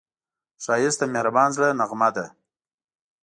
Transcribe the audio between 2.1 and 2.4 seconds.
ده